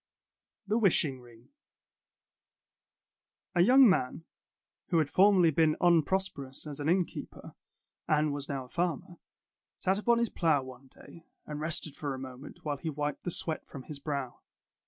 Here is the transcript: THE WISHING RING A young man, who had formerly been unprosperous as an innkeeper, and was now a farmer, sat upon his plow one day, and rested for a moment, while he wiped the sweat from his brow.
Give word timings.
THE 0.65 0.79
WISHING 0.79 1.21
RING 1.21 1.49
A 3.53 3.61
young 3.61 3.87
man, 3.87 4.23
who 4.87 4.97
had 4.97 5.11
formerly 5.11 5.51
been 5.51 5.75
unprosperous 5.79 6.65
as 6.65 6.79
an 6.79 6.89
innkeeper, 6.89 7.53
and 8.07 8.33
was 8.33 8.49
now 8.49 8.65
a 8.65 8.69
farmer, 8.69 9.17
sat 9.77 9.99
upon 9.99 10.17
his 10.17 10.29
plow 10.29 10.63
one 10.63 10.87
day, 10.87 11.27
and 11.45 11.61
rested 11.61 11.95
for 11.95 12.15
a 12.15 12.19
moment, 12.19 12.65
while 12.65 12.77
he 12.77 12.89
wiped 12.89 13.25
the 13.25 13.29
sweat 13.29 13.67
from 13.67 13.83
his 13.83 13.99
brow. 13.99 14.39